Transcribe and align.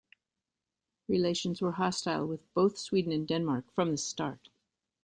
Relations 1.07 1.61
were 1.61 1.73
hostile 1.73 2.25
with 2.25 2.51
both 2.55 2.75
Sweden 2.75 3.11
and 3.11 3.27
Denmark 3.27 3.71
from 3.71 3.91
the 3.91 3.97
start. 3.97 4.49